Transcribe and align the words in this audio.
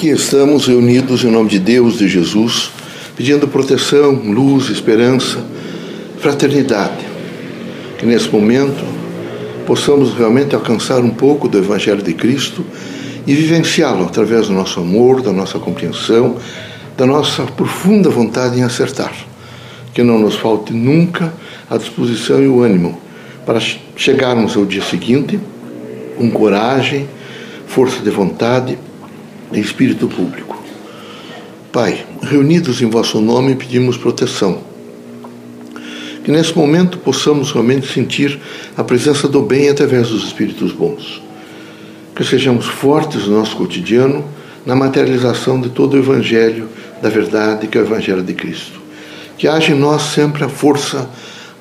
Aqui 0.00 0.08
estamos 0.08 0.66
reunidos 0.66 1.22
em 1.24 1.30
nome 1.30 1.50
de 1.50 1.58
Deus, 1.58 1.98
de 1.98 2.08
Jesus, 2.08 2.70
pedindo 3.14 3.46
proteção, 3.46 4.12
luz, 4.12 4.70
esperança, 4.70 5.44
fraternidade. 6.18 7.04
Que 7.98 8.06
nesse 8.06 8.30
momento 8.30 8.82
possamos 9.66 10.14
realmente 10.14 10.54
alcançar 10.54 11.00
um 11.00 11.10
pouco 11.10 11.48
do 11.48 11.58
Evangelho 11.58 12.02
de 12.02 12.14
Cristo 12.14 12.64
e 13.26 13.34
vivenciá-lo 13.34 14.06
através 14.06 14.46
do 14.46 14.54
nosso 14.54 14.80
amor, 14.80 15.20
da 15.20 15.34
nossa 15.34 15.58
compreensão, 15.58 16.38
da 16.96 17.04
nossa 17.04 17.42
profunda 17.42 18.08
vontade 18.08 18.58
em 18.58 18.62
acertar. 18.62 19.12
Que 19.92 20.02
não 20.02 20.18
nos 20.18 20.34
falte 20.34 20.72
nunca 20.72 21.30
a 21.68 21.76
disposição 21.76 22.42
e 22.42 22.48
o 22.48 22.62
ânimo 22.62 22.98
para 23.44 23.60
chegarmos 23.94 24.56
ao 24.56 24.64
dia 24.64 24.80
seguinte 24.80 25.38
com 26.16 26.30
coragem, 26.30 27.06
força 27.66 28.00
de 28.00 28.08
vontade 28.08 28.78
e 29.52 29.60
espírito 29.60 30.08
público. 30.08 30.60
Pai, 31.72 32.04
reunidos 32.20 32.82
em 32.82 32.90
vosso 32.90 33.20
nome, 33.20 33.54
pedimos 33.54 33.96
proteção. 33.96 34.58
Que 36.24 36.30
nesse 36.32 36.56
momento 36.56 36.98
possamos 36.98 37.52
realmente 37.52 37.86
sentir 37.86 38.40
a 38.76 38.82
presença 38.82 39.28
do 39.28 39.40
bem 39.40 39.68
através 39.68 40.08
dos 40.08 40.24
espíritos 40.24 40.72
bons. 40.72 41.22
Que 42.14 42.24
sejamos 42.24 42.66
fortes 42.66 43.26
no 43.26 43.38
nosso 43.38 43.56
cotidiano 43.56 44.24
na 44.66 44.74
materialização 44.74 45.60
de 45.60 45.70
todo 45.70 45.94
o 45.94 45.98
Evangelho 45.98 46.68
da 47.00 47.08
verdade, 47.08 47.66
que 47.66 47.78
é 47.78 47.80
o 47.80 47.84
Evangelho 47.84 48.22
de 48.22 48.34
Cristo. 48.34 48.80
Que 49.38 49.48
haja 49.48 49.72
em 49.72 49.78
nós 49.78 50.02
sempre 50.02 50.44
a 50.44 50.48
força 50.48 51.08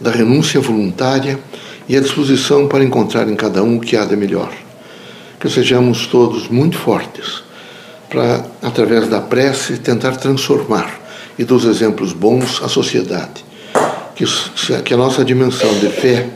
da 0.02 0.12
renúncia 0.12 0.60
voluntária 0.60 1.40
e 1.88 1.96
a 1.96 2.02
disposição 2.02 2.68
para 2.68 2.84
encontrar 2.84 3.30
em 3.30 3.36
cada 3.36 3.64
um 3.64 3.78
o 3.78 3.80
que 3.80 3.96
há 3.96 4.06
de 4.06 4.16
melhor. 4.16 4.52
Que 5.40 5.50
sejamos 5.50 6.08
todos 6.08 6.50
muito 6.50 6.78
fortes 6.78 7.48
para, 8.10 8.46
através 8.62 9.08
da 9.08 9.22
prece, 9.22 9.78
tentar 9.78 10.18
transformar 10.18 11.00
e 11.38 11.44
dos 11.44 11.64
exemplos 11.64 12.12
bons 12.12 12.62
a 12.64 12.68
sociedade. 12.68 13.46
Que, 14.16 14.26
que 14.84 14.94
a 14.94 14.98
nossa 14.98 15.24
dimensão 15.24 15.74
de 15.80 15.88
fé 15.88 16.28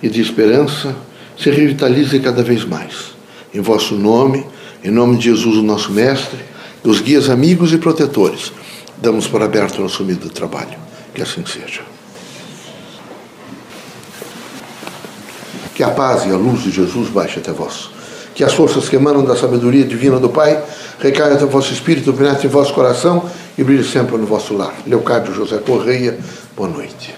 e 0.00 0.08
de 0.08 0.20
esperança 0.20 0.94
se 1.36 1.50
revitalize 1.50 2.18
cada 2.20 2.42
vez 2.42 2.64
mais. 2.64 3.16
Em 3.52 3.60
vosso 3.60 3.96
nome, 3.96 4.46
em 4.84 4.90
nome 4.90 5.16
de 5.16 5.24
Jesus, 5.24 5.56
o 5.56 5.62
nosso 5.62 5.90
Mestre, 5.90 6.38
dos 6.84 7.00
guias 7.00 7.28
amigos 7.28 7.72
e 7.72 7.78
protetores, 7.78 8.52
damos 8.98 9.26
por 9.26 9.42
aberto 9.42 9.78
o 9.78 9.82
nosso 9.82 10.04
humilde 10.04 10.28
trabalho. 10.30 10.78
Que 11.12 11.22
assim 11.22 11.44
seja. 11.44 11.80
Que 15.74 15.82
a 15.82 15.90
paz 15.90 16.24
e 16.24 16.30
a 16.30 16.36
luz 16.36 16.62
de 16.62 16.70
Jesus 16.70 17.08
baixe 17.08 17.40
até 17.40 17.50
vós. 17.50 17.95
Que 18.36 18.44
as 18.44 18.52
forças 18.52 18.86
que 18.86 18.96
emanam 18.96 19.24
da 19.24 19.34
sabedoria 19.34 19.86
divina 19.86 20.20
do 20.20 20.28
Pai 20.28 20.62
recaiam 21.00 21.36
até 21.36 21.44
o 21.46 21.48
vosso 21.48 21.72
espírito, 21.72 22.12
penetrem 22.12 22.44
em 22.44 22.52
vosso 22.52 22.74
coração 22.74 23.24
e 23.56 23.64
brilhe 23.64 23.82
sempre 23.82 24.18
no 24.18 24.26
vosso 24.26 24.52
lar. 24.52 24.74
Leocádio 24.86 25.32
José 25.32 25.56
Correia, 25.56 26.18
boa 26.54 26.68
noite. 26.68 27.14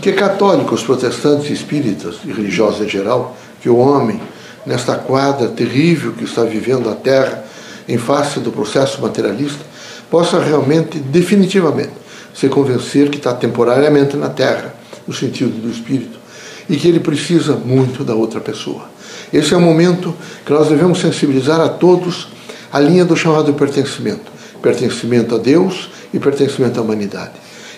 Que 0.00 0.12
católicos, 0.12 0.84
protestantes, 0.84 1.50
espíritas 1.50 2.18
e 2.24 2.30
religiosos 2.30 2.80
em 2.80 2.88
geral, 2.88 3.36
que 3.60 3.68
o 3.68 3.76
homem, 3.76 4.20
nesta 4.64 4.94
quadra 4.94 5.48
terrível 5.48 6.12
que 6.12 6.22
está 6.22 6.44
vivendo 6.44 6.88
a 6.88 6.94
Terra, 6.94 7.44
em 7.88 7.98
face 7.98 8.38
do 8.38 8.52
processo 8.52 9.02
materialista, 9.02 9.64
possa 10.08 10.38
realmente, 10.38 11.00
definitivamente, 11.00 11.90
se 12.32 12.48
convencer 12.48 13.10
que 13.10 13.16
está 13.16 13.34
temporariamente 13.34 14.16
na 14.16 14.28
Terra, 14.28 14.76
no 15.08 15.12
sentido 15.12 15.60
do 15.60 15.68
espírito, 15.68 16.20
e 16.68 16.76
que 16.76 16.86
ele 16.86 17.00
precisa 17.00 17.56
muito 17.56 18.04
da 18.04 18.14
outra 18.14 18.40
pessoa. 18.40 18.99
Esse 19.32 19.54
é 19.54 19.56
o 19.56 19.60
momento 19.60 20.14
que 20.44 20.52
nós 20.52 20.68
devemos 20.68 21.00
sensibilizar 21.00 21.60
a 21.60 21.68
todos 21.68 22.28
a 22.72 22.80
linha 22.80 23.04
do 23.04 23.16
chamado 23.16 23.52
pertencimento 23.54 24.30
pertencimento 24.60 25.34
a 25.34 25.38
Deus 25.38 25.90
e 26.12 26.18
pertencimento 26.18 26.78
à 26.78 26.82
humanidade. 26.82 27.32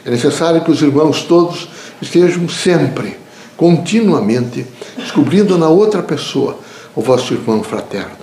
É 0.05 0.11
necessário 0.11 0.63
que 0.63 0.71
os 0.71 0.83
irmãos 0.83 1.23
todos 1.23 1.69
estejam 2.01 2.49
sempre, 2.49 3.17
continuamente, 3.57 4.67
descobrindo 4.97 5.57
na 5.57 5.69
outra 5.69 6.03
pessoa 6.03 6.59
o 6.95 7.01
vosso 7.01 7.33
irmão 7.33 7.63
fraterno. 7.63 8.23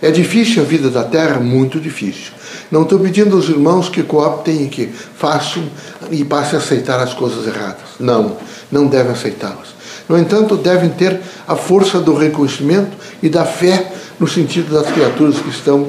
É 0.00 0.10
difícil 0.10 0.62
a 0.62 0.66
vida 0.66 0.90
da 0.90 1.02
terra, 1.02 1.40
muito 1.40 1.80
difícil. 1.80 2.32
Não 2.70 2.82
estou 2.82 2.98
pedindo 2.98 3.34
aos 3.34 3.48
irmãos 3.48 3.88
que 3.88 4.02
cooptem 4.02 4.64
e 4.64 4.68
que 4.68 4.86
façam 4.86 5.64
e 6.10 6.24
passem 6.24 6.58
a 6.58 6.62
aceitar 6.62 7.00
as 7.00 7.14
coisas 7.14 7.46
erradas. 7.46 7.96
Não, 7.98 8.36
não 8.70 8.86
devem 8.86 9.12
aceitá-las. 9.12 9.75
No 10.08 10.18
entanto, 10.18 10.56
devem 10.56 10.90
ter 10.90 11.20
a 11.46 11.56
força 11.56 11.98
do 11.98 12.14
reconhecimento 12.14 12.96
e 13.22 13.28
da 13.28 13.44
fé 13.44 13.92
no 14.18 14.26
sentido 14.26 14.72
das 14.72 14.90
criaturas 14.92 15.38
que 15.38 15.50
estão 15.50 15.88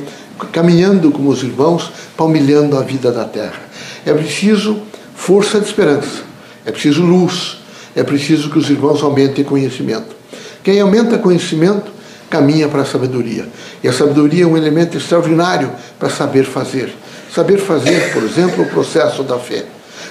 caminhando 0.52 1.12
como 1.12 1.30
os 1.30 1.44
irmãos, 1.44 1.92
palmilhando 2.16 2.78
a 2.78 2.82
vida 2.82 3.12
da 3.12 3.26
terra. 3.26 3.60
É 4.06 4.14
preciso 4.14 4.82
força 5.16 5.60
de 5.60 5.68
esperança, 5.68 6.24
é 6.66 6.72
preciso 6.72 7.04
luz, 7.04 7.58
é 7.96 8.04
preciso 8.04 8.50
que 8.50 8.58
os 8.58 8.70
irmãos 8.70 9.02
aumentem 9.02 9.44
conhecimento. 9.44 10.16
Quem 10.64 10.80
aumenta 10.80 11.18
conhecimento 11.18 11.92
caminha 12.30 12.68
para 12.68 12.82
a 12.82 12.86
sabedoria. 12.86 13.48
E 13.84 13.88
a 13.88 13.94
sabedoria 13.94 14.44
é 14.44 14.48
um 14.48 14.58
elemento 14.58 14.98
extraordinário 14.98 15.72
para 15.98 16.10
saber 16.10 16.44
fazer. 16.44 16.94
Saber 17.34 17.58
fazer, 17.58 18.14
por 18.14 18.24
exemplo, 18.24 18.64
o 18.64 18.70
processo 18.70 19.24
da 19.24 19.38
fé. 19.38 19.66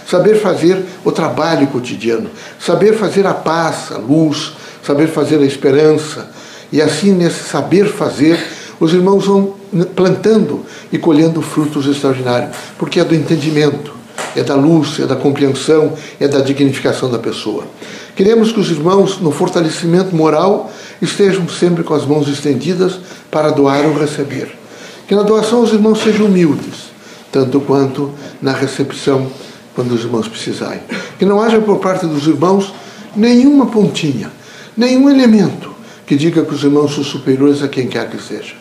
Saber 0.09 0.37
fazer 0.37 0.84
o 1.05 1.11
trabalho 1.11 1.67
cotidiano. 1.67 2.31
Saber 2.61 2.94
fazer 2.94 3.27
a 3.27 3.34
paz, 3.34 3.91
a 3.91 3.99
luz. 3.99 4.53
Saber 4.83 5.09
fazer 5.09 5.39
a 5.39 5.44
esperança. 5.44 6.31
E 6.72 6.81
assim, 6.81 7.12
nesse 7.12 7.44
saber 7.44 7.87
fazer, 7.87 8.39
os 8.78 8.93
irmãos 8.93 9.27
vão 9.27 9.55
plantando 9.95 10.65
e 10.93 10.99
colhendo 10.99 11.41
frutos 11.43 11.87
extraordinários, 11.87 12.55
porque 12.78 13.00
é 13.00 13.05
do 13.05 13.15
entendimento, 13.15 13.95
é 14.34 14.43
da 14.43 14.55
luz, 14.55 14.99
é 15.00 15.06
da 15.06 15.16
compreensão, 15.16 15.93
é 16.21 16.28
da 16.28 16.41
dignificação 16.41 17.11
da 17.11 17.19
pessoa. 17.19 17.65
Queremos 18.15 18.53
que 18.53 18.61
os 18.61 18.71
irmãos, 18.71 19.21
no 19.21 19.31
fortalecimento 19.31 20.15
moral, 20.15 20.71
estejam 21.00 21.49
sempre 21.49 21.83
com 21.83 21.95
as 21.95 22.06
mãos 22.06 22.28
estendidas 22.28 22.99
para 23.31 23.50
doar 23.50 23.84
ou 23.87 23.95
receber. 23.95 24.56
Que 25.06 25.15
na 25.15 25.22
doação 25.22 25.62
os 25.62 25.72
irmãos 25.72 26.03
sejam 26.03 26.27
humildes, 26.27 26.91
tanto 27.31 27.61
quanto 27.61 28.11
na 28.41 28.53
recepção, 28.53 29.31
quando 29.77 29.93
os 29.93 30.03
irmãos 30.03 30.27
precisarem. 30.27 30.81
Que 31.19 31.25
não 31.27 31.41
haja 31.41 31.61
por 31.61 31.79
parte 31.79 32.07
dos 32.07 32.27
irmãos 32.27 32.73
nenhuma 33.15 33.67
pontinha, 33.67 34.33
nenhum 34.77 35.09
elemento 35.09 35.71
que 36.07 36.17
diga 36.17 36.43
que 36.45 36.55
os 36.55 36.65
irmãos 36.65 36.95
são 36.95 37.05
superiores 37.05 37.63
a 37.63 37.69
quem 37.69 37.87
quer 37.87 38.09
que 38.09 38.21
seja. 38.21 38.55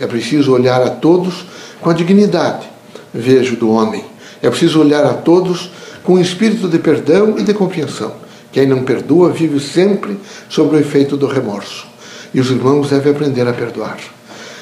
É 0.00 0.06
preciso 0.06 0.52
olhar 0.52 0.82
a 0.82 0.90
todos 0.90 1.44
com 1.80 1.90
a 1.90 1.92
dignidade, 1.92 2.66
vejo, 3.12 3.56
do 3.56 3.70
homem. 3.70 4.04
É 4.40 4.48
preciso 4.48 4.80
olhar 4.80 5.04
a 5.04 5.14
todos 5.14 5.70
com 6.02 6.14
o 6.14 6.20
espírito 6.20 6.68
de 6.68 6.78
perdão 6.78 7.38
e 7.38 7.42
de 7.42 7.52
compreensão. 7.52 8.14
Quem 8.50 8.66
não 8.66 8.82
perdoa 8.82 9.30
vive 9.30 9.60
sempre 9.60 10.18
sob 10.48 10.74
o 10.74 10.78
efeito 10.78 11.16
do 11.16 11.26
remorso. 11.26 11.86
E 12.32 12.40
os 12.40 12.50
irmãos 12.50 12.88
devem 12.90 13.12
aprender 13.12 13.46
a 13.46 13.52
perdoar. 13.52 13.98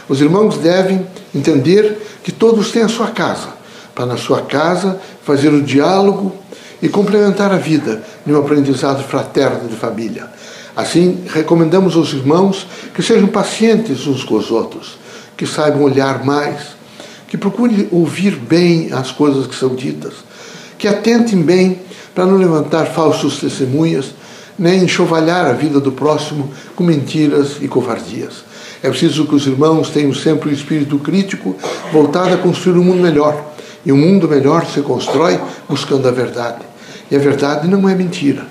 Os 0.08 0.20
irmãos 0.20 0.58
devem 0.58 1.06
entender 1.34 1.96
que 2.24 2.32
todos 2.32 2.72
têm 2.72 2.82
a 2.82 2.88
sua 2.88 3.08
casa, 3.08 3.59
para 4.00 4.06
na 4.06 4.16
sua 4.16 4.40
casa 4.40 4.98
fazer 5.22 5.52
o 5.52 5.60
diálogo 5.60 6.34
e 6.80 6.88
complementar 6.88 7.52
a 7.52 7.58
vida 7.58 8.02
em 8.26 8.32
um 8.32 8.38
aprendizado 8.38 9.04
fraterno 9.04 9.68
de 9.68 9.76
família. 9.76 10.26
Assim, 10.74 11.24
recomendamos 11.26 11.94
aos 11.94 12.14
irmãos 12.14 12.66
que 12.94 13.02
sejam 13.02 13.28
pacientes 13.28 14.06
uns 14.06 14.24
com 14.24 14.36
os 14.36 14.50
outros, 14.50 14.98
que 15.36 15.46
saibam 15.46 15.82
olhar 15.82 16.24
mais, 16.24 16.68
que 17.28 17.36
procurem 17.36 17.88
ouvir 17.90 18.36
bem 18.36 18.90
as 18.90 19.10
coisas 19.10 19.46
que 19.46 19.54
são 19.54 19.74
ditas, 19.74 20.14
que 20.78 20.88
atentem 20.88 21.42
bem 21.42 21.82
para 22.14 22.24
não 22.24 22.38
levantar 22.38 22.86
falsos 22.86 23.38
testemunhas, 23.38 24.14
nem 24.58 24.84
enxovalhar 24.84 25.44
a 25.44 25.52
vida 25.52 25.78
do 25.78 25.92
próximo 25.92 26.50
com 26.74 26.84
mentiras 26.84 27.58
e 27.60 27.68
covardias. 27.68 28.44
É 28.82 28.88
preciso 28.88 29.26
que 29.26 29.34
os 29.34 29.46
irmãos 29.46 29.90
tenham 29.90 30.14
sempre 30.14 30.48
o 30.48 30.52
espírito 30.52 30.98
crítico 30.98 31.54
voltado 31.92 32.32
a 32.32 32.38
construir 32.38 32.78
um 32.78 32.84
mundo 32.84 33.02
melhor. 33.02 33.49
E 33.84 33.92
um 33.92 33.96
mundo 33.96 34.28
melhor 34.28 34.66
se 34.66 34.80
constrói 34.82 35.40
buscando 35.68 36.06
a 36.06 36.10
verdade. 36.10 36.60
E 37.10 37.16
a 37.16 37.18
verdade 37.18 37.66
não 37.68 37.88
é 37.88 37.94
mentira. 37.94 38.46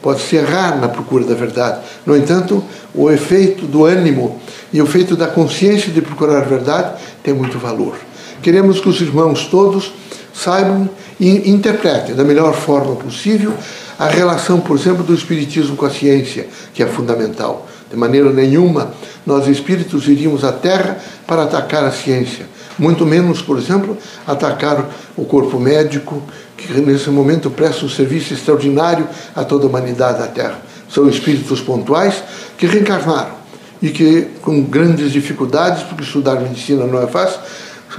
Pode-se 0.00 0.36
errar 0.36 0.80
na 0.80 0.88
procura 0.88 1.24
da 1.24 1.34
verdade. 1.34 1.80
No 2.06 2.16
entanto, 2.16 2.62
o 2.94 3.10
efeito 3.10 3.66
do 3.66 3.84
ânimo 3.84 4.40
e 4.72 4.80
o 4.80 4.84
efeito 4.84 5.16
da 5.16 5.26
consciência 5.26 5.90
de 5.92 6.00
procurar 6.00 6.38
a 6.38 6.44
verdade 6.44 7.00
tem 7.22 7.34
muito 7.34 7.58
valor. 7.58 7.96
Queremos 8.40 8.80
que 8.80 8.88
os 8.88 9.00
irmãos 9.00 9.46
todos 9.46 9.92
saibam 10.32 10.88
e 11.18 11.50
interpretem 11.50 12.14
da 12.14 12.22
melhor 12.22 12.54
forma 12.54 12.94
possível 12.94 13.52
a 13.98 14.06
relação, 14.06 14.60
por 14.60 14.78
exemplo, 14.78 15.02
do 15.02 15.12
Espiritismo 15.12 15.74
com 15.74 15.84
a 15.84 15.90
ciência, 15.90 16.46
que 16.72 16.82
é 16.82 16.86
fundamental. 16.86 17.66
De 17.90 17.96
maneira 17.96 18.30
nenhuma 18.30 18.92
nós 19.26 19.48
espíritos 19.48 20.06
iríamos 20.06 20.44
à 20.44 20.52
Terra 20.52 20.98
para 21.28 21.42
atacar 21.42 21.84
a 21.84 21.92
ciência, 21.92 22.46
muito 22.78 23.04
menos, 23.04 23.42
por 23.42 23.58
exemplo, 23.58 23.98
atacar 24.26 24.88
o 25.14 25.26
corpo 25.26 25.60
médico, 25.60 26.22
que 26.56 26.72
nesse 26.80 27.10
momento 27.10 27.50
presta 27.50 27.84
um 27.84 27.88
serviço 27.88 28.32
extraordinário 28.32 29.06
a 29.36 29.44
toda 29.44 29.66
a 29.66 29.68
humanidade 29.68 30.20
da 30.20 30.26
Terra. 30.26 30.58
São 30.90 31.06
espíritos 31.06 31.60
pontuais 31.60 32.14
que 32.56 32.66
reencarnaram 32.66 33.32
e 33.82 33.90
que, 33.90 34.28
com 34.40 34.62
grandes 34.62 35.12
dificuldades, 35.12 35.82
porque 35.82 36.02
estudar 36.02 36.40
medicina 36.40 36.86
não 36.86 37.02
é 37.02 37.06
fácil, 37.06 37.40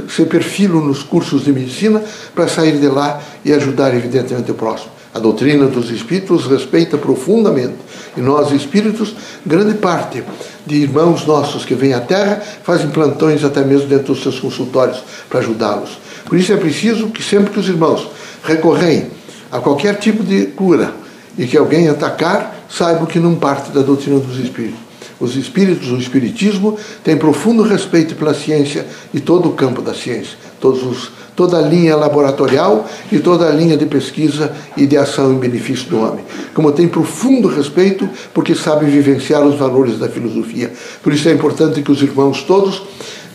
se 0.09 0.25
perfilam 0.25 0.81
nos 0.81 1.03
cursos 1.03 1.45
de 1.45 1.53
medicina 1.53 2.01
para 2.33 2.47
sair 2.47 2.79
de 2.79 2.87
lá 2.87 3.21
e 3.45 3.53
ajudar, 3.53 3.93
evidentemente, 3.93 4.49
o 4.49 4.55
próximo. 4.55 4.98
A 5.13 5.19
doutrina 5.19 5.65
dos 5.65 5.89
espíritos 5.89 6.45
respeita 6.45 6.97
profundamente. 6.97 7.75
E 8.15 8.21
nós, 8.21 8.51
espíritos, 8.51 9.15
grande 9.45 9.75
parte 9.75 10.23
de 10.65 10.75
irmãos 10.75 11.25
nossos 11.25 11.65
que 11.65 11.73
vêm 11.73 11.93
à 11.93 11.99
Terra 11.99 12.41
fazem 12.63 12.89
plantões 12.89 13.43
até 13.43 13.63
mesmo 13.63 13.87
dentro 13.87 14.13
dos 14.13 14.21
seus 14.21 14.39
consultórios 14.39 15.01
para 15.29 15.39
ajudá-los. 15.39 15.97
Por 16.25 16.37
isso 16.37 16.53
é 16.53 16.57
preciso 16.57 17.07
que 17.07 17.23
sempre 17.23 17.51
que 17.51 17.59
os 17.59 17.67
irmãos 17.67 18.07
recorrem 18.43 19.07
a 19.51 19.59
qualquer 19.59 19.95
tipo 19.95 20.23
de 20.23 20.45
cura 20.47 20.93
e 21.37 21.47
que 21.47 21.57
alguém 21.57 21.89
atacar, 21.89 22.65
saibam 22.69 23.05
que 23.05 23.19
não 23.19 23.35
parte 23.35 23.71
da 23.71 23.81
doutrina 23.81 24.19
dos 24.19 24.37
espíritos. 24.37 24.79
Os 25.19 25.35
espíritos, 25.35 25.91
o 25.91 25.97
espiritismo, 25.97 26.77
tem 27.03 27.17
profundo 27.17 27.63
respeito 27.63 28.15
pela 28.15 28.33
ciência 28.33 28.85
e 29.13 29.19
todo 29.19 29.49
o 29.49 29.53
campo 29.53 29.81
da 29.81 29.93
ciência, 29.93 30.37
todos 30.59 30.83
os, 30.83 31.11
toda 31.35 31.57
a 31.57 31.61
linha 31.61 31.95
laboratorial 31.95 32.87
e 33.11 33.19
toda 33.19 33.47
a 33.47 33.51
linha 33.51 33.77
de 33.77 33.85
pesquisa 33.85 34.53
e 34.75 34.85
de 34.85 34.97
ação 34.97 35.33
em 35.33 35.37
benefício 35.37 35.89
do 35.89 35.99
homem. 35.99 36.23
Como 36.53 36.71
tem 36.71 36.87
profundo 36.87 37.47
respeito 37.47 38.07
porque 38.33 38.53
sabe 38.53 38.85
vivenciar 38.85 39.43
os 39.45 39.57
valores 39.57 39.97
da 39.97 40.09
filosofia. 40.09 40.71
Por 41.01 41.13
isso 41.13 41.29
é 41.29 41.33
importante 41.33 41.81
que 41.81 41.91
os 41.91 42.01
irmãos 42.01 42.43
todos 42.43 42.81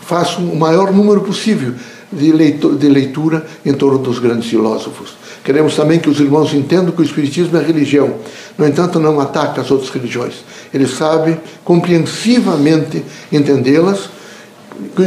façam 0.01 0.45
o 0.45 0.57
maior 0.57 0.93
número 0.93 1.23
possível 1.23 1.73
de 2.13 2.31
leitura, 2.31 2.77
de 2.77 2.89
leitura 2.89 3.47
em 3.65 3.73
torno 3.73 3.99
dos 3.99 4.19
grandes 4.19 4.49
filósofos. 4.49 5.15
Queremos 5.43 5.75
também 5.75 5.99
que 5.99 6.09
os 6.09 6.21
irmãos 6.21 6.55
entendam 6.55 6.93
que 6.93 7.03
o 7.03 7.05
Espiritismo 7.05 7.57
é 7.59 7.63
religião. 7.63 8.15
No 8.57 8.67
entanto, 8.67 8.99
não 8.99 9.21
ataca 9.21 9.61
as 9.61 9.71
outras 9.71 9.91
religiões. 9.91 10.45
Ele 10.73 10.87
sabe 10.87 11.39
compreensivamente 11.65 13.05
entendê-las 13.31 14.09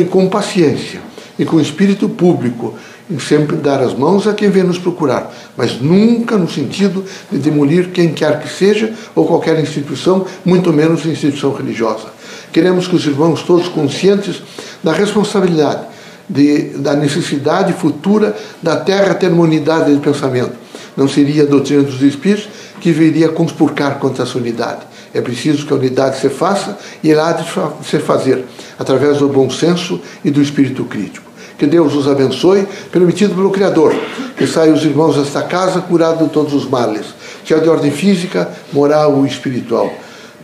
com 0.09 0.27
paciência 0.29 1.01
e 1.37 1.45
com 1.45 1.59
espírito 1.59 2.09
público, 2.09 2.75
e 3.09 3.19
sempre 3.21 3.55
dar 3.55 3.81
as 3.81 3.93
mãos 3.93 4.27
a 4.27 4.33
quem 4.33 4.49
vem 4.49 4.63
nos 4.63 4.77
procurar, 4.77 5.33
mas 5.55 5.79
nunca 5.79 6.37
no 6.37 6.49
sentido 6.49 7.05
de 7.31 7.37
demolir 7.37 7.91
quem 7.91 8.13
quer 8.13 8.41
que 8.41 8.49
seja 8.49 8.93
ou 9.15 9.25
qualquer 9.25 9.59
instituição, 9.59 10.25
muito 10.43 10.73
menos 10.73 11.05
instituição 11.05 11.53
religiosa. 11.53 12.07
Queremos 12.51 12.87
que 12.87 12.95
os 12.95 13.05
irmãos 13.05 13.43
todos 13.43 13.67
conscientes 13.69 14.41
da 14.83 14.91
responsabilidade 14.91 15.85
de, 16.29 16.77
da 16.77 16.93
necessidade 16.95 17.73
futura 17.73 18.35
da 18.61 18.75
Terra 18.77 19.13
ter 19.13 19.31
uma 19.31 19.43
unidade 19.43 19.93
de 19.93 19.99
pensamento. 20.01 20.53
Não 20.95 21.07
seria 21.07 21.43
a 21.43 21.45
doutrina 21.45 21.83
dos 21.83 22.01
Espíritos 22.01 22.49
que 22.81 22.91
viria 22.91 23.29
conspurcar 23.29 23.99
contra 23.99 24.23
essa 24.23 24.37
unidade. 24.37 24.81
É 25.13 25.21
preciso 25.21 25.65
que 25.65 25.73
a 25.73 25.75
unidade 25.75 26.19
se 26.19 26.29
faça 26.29 26.77
e 27.03 27.11
ela 27.11 27.29
há 27.29 27.31
de 27.33 27.45
se 27.87 27.99
fazer 27.99 28.45
através 28.77 29.19
do 29.19 29.29
bom 29.29 29.49
senso 29.49 29.99
e 30.23 30.29
do 30.29 30.41
espírito 30.41 30.83
crítico. 30.85 31.26
Que 31.57 31.65
Deus 31.65 31.93
os 31.95 32.07
abençoe, 32.07 32.67
permitido 32.91 33.35
pelo 33.35 33.49
Criador, 33.49 33.93
que 34.37 34.45
saiam 34.45 34.75
os 34.75 34.83
irmãos 34.83 35.15
desta 35.15 35.41
casa 35.41 35.81
curados 35.81 36.27
de 36.27 36.33
todos 36.33 36.53
os 36.53 36.69
males, 36.69 37.07
que 37.43 37.53
é 37.53 37.59
de 37.59 37.67
ordem 37.67 37.91
física, 37.91 38.49
moral 38.71 39.25
e 39.25 39.27
espiritual. 39.27 39.91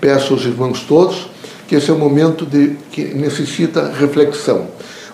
Peço 0.01 0.33
aos 0.33 0.44
irmãos 0.44 0.81
todos 0.81 1.30
que 1.68 1.75
esse 1.75 1.89
é 1.89 1.94
um 1.94 1.98
momento 1.98 2.45
de, 2.45 2.75
que 2.92 3.13
necessita 3.13 3.94
reflexão 3.98 4.68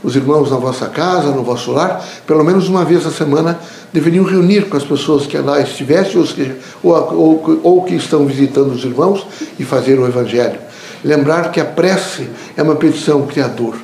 os 0.03 0.15
irmãos 0.15 0.49
na 0.49 0.57
vossa 0.57 0.87
casa, 0.87 1.31
no 1.31 1.43
vosso 1.43 1.71
lar, 1.71 2.03
pelo 2.25 2.43
menos 2.43 2.69
uma 2.69 2.85
vez 2.85 3.05
a 3.05 3.11
semana, 3.11 3.59
deveriam 3.91 4.23
reunir 4.23 4.69
com 4.69 4.77
as 4.77 4.83
pessoas 4.83 5.25
que 5.25 5.37
lá 5.37 5.59
estivessem 5.59 6.19
ou, 6.19 6.25
que, 6.25 6.51
ou, 6.81 6.93
ou, 6.93 7.59
ou 7.63 7.83
que 7.83 7.95
estão 7.95 8.25
visitando 8.25 8.71
os 8.71 8.83
irmãos 8.83 9.25
e 9.59 9.65
fazer 9.65 9.99
o 9.99 10.07
Evangelho. 10.07 10.59
Lembrar 11.03 11.51
que 11.51 11.59
a 11.59 11.65
prece 11.65 12.29
é 12.55 12.63
uma 12.63 12.75
petição 12.75 13.21
ao 13.21 13.27
Criador. 13.27 13.75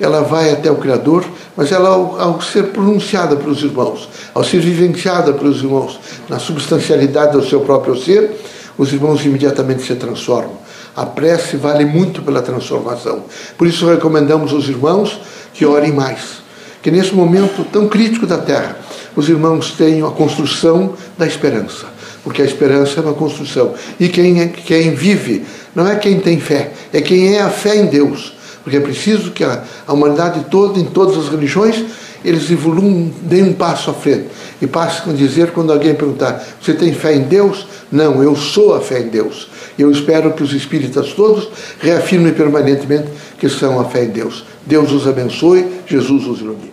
Ela 0.00 0.22
vai 0.22 0.50
até 0.50 0.70
o 0.70 0.76
Criador, 0.76 1.24
mas 1.56 1.70
ela, 1.70 1.88
ao, 1.90 2.20
ao 2.20 2.40
ser 2.40 2.68
pronunciada 2.68 3.36
pelos 3.36 3.62
irmãos, 3.62 4.08
ao 4.34 4.42
ser 4.42 4.60
vivenciada 4.60 5.32
pelos 5.32 5.62
irmãos 5.62 6.00
na 6.28 6.38
substancialidade 6.38 7.32
do 7.32 7.44
seu 7.44 7.60
próprio 7.60 7.96
ser, 7.96 8.32
os 8.76 8.92
irmãos 8.92 9.24
imediatamente 9.24 9.82
se 9.82 9.94
transformam. 9.94 10.62
A 10.96 11.06
prece 11.06 11.56
vale 11.56 11.84
muito 11.84 12.22
pela 12.22 12.42
transformação. 12.42 13.24
Por 13.56 13.66
isso 13.66 13.86
recomendamos 13.86 14.52
aos 14.52 14.68
irmãos 14.68 15.20
que 15.54 15.64
orem 15.64 15.92
mais. 15.92 16.42
Que 16.82 16.90
nesse 16.90 17.14
momento 17.14 17.64
tão 17.70 17.88
crítico 17.88 18.26
da 18.26 18.38
Terra, 18.38 18.76
os 19.14 19.28
irmãos 19.28 19.72
tenham 19.72 20.08
a 20.08 20.12
construção 20.12 20.94
da 21.16 21.26
esperança. 21.26 21.86
Porque 22.24 22.42
a 22.42 22.44
esperança 22.44 23.00
é 23.00 23.02
uma 23.02 23.14
construção. 23.14 23.74
E 23.98 24.08
quem, 24.08 24.40
é, 24.42 24.48
quem 24.48 24.94
vive 24.94 25.44
não 25.74 25.86
é 25.86 25.96
quem 25.96 26.20
tem 26.20 26.38
fé, 26.38 26.72
é 26.92 27.00
quem 27.00 27.36
é 27.36 27.42
a 27.42 27.50
fé 27.50 27.76
em 27.76 27.86
Deus. 27.86 28.34
Porque 28.62 28.76
é 28.76 28.80
preciso 28.80 29.32
que 29.32 29.44
a, 29.44 29.64
a 29.86 29.92
humanidade 29.92 30.46
toda, 30.50 30.78
em 30.78 30.84
todas 30.84 31.16
as 31.16 31.28
religiões, 31.28 31.84
eles 32.24 32.50
evoluam, 32.50 33.10
deem 33.22 33.44
um 33.44 33.52
passo 33.52 33.90
à 33.90 33.94
frente. 33.94 34.28
E 34.60 34.66
passam 34.66 35.12
a 35.12 35.16
dizer, 35.16 35.50
quando 35.50 35.72
alguém 35.72 35.94
perguntar, 35.94 36.44
você 36.60 36.72
tem 36.72 36.94
fé 36.94 37.14
em 37.14 37.22
Deus? 37.22 37.66
Não, 37.90 38.22
eu 38.22 38.36
sou 38.36 38.74
a 38.74 38.80
fé 38.80 39.00
em 39.00 39.08
Deus. 39.08 39.48
Eu 39.78 39.90
espero 39.90 40.32
que 40.32 40.42
os 40.42 40.52
espíritas 40.52 41.12
todos 41.12 41.48
reafirmem 41.80 42.32
permanentemente 42.32 43.08
que 43.38 43.48
são 43.48 43.80
a 43.80 43.84
fé 43.84 44.04
em 44.04 44.10
Deus. 44.10 44.44
Deus 44.64 44.92
os 44.92 45.06
abençoe, 45.08 45.66
Jesus 45.86 46.26
os 46.26 46.40
ilumine. 46.40 46.71